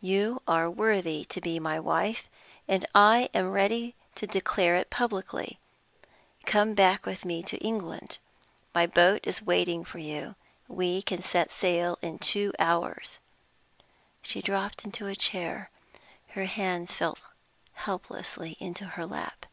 You 0.00 0.40
are 0.48 0.70
worthy 0.70 1.26
to 1.26 1.42
be 1.42 1.60
my 1.60 1.78
wife, 1.78 2.26
and 2.66 2.86
I 2.94 3.28
am 3.34 3.52
ready 3.52 3.94
to 4.14 4.26
declare 4.26 4.76
it 4.76 4.88
publicly. 4.88 5.58
Come 6.46 6.72
back 6.72 7.04
with 7.04 7.26
me 7.26 7.42
to 7.42 7.58
England. 7.58 8.16
My 8.74 8.86
boat 8.86 9.20
is 9.24 9.42
waiting 9.42 9.84
for 9.84 9.98
you; 9.98 10.36
we 10.68 11.02
can 11.02 11.20
set 11.20 11.52
sail 11.52 11.98
in 12.00 12.18
two 12.18 12.54
hours." 12.58 13.18
She 14.22 14.40
dropped 14.40 14.86
into 14.86 15.06
a 15.06 15.14
chair; 15.14 15.68
her 16.28 16.46
hands 16.46 16.96
fell 16.96 17.18
helplessly 17.74 18.56
into 18.58 18.86
her 18.86 19.04
lap. 19.04 19.44